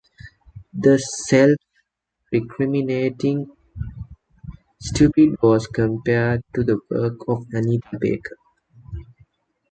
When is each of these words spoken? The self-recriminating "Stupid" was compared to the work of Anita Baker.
The 0.73 0.97
self-recriminating 0.97 3.55
"Stupid" 4.81 5.35
was 5.43 5.67
compared 5.67 6.41
to 6.55 6.63
the 6.63 6.79
work 6.89 7.19
of 7.27 7.45
Anita 7.53 7.99
Baker. 7.99 8.35